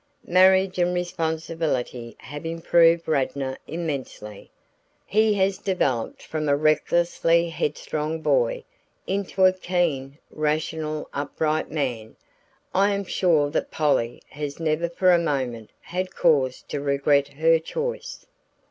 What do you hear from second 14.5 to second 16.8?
never for a moment had cause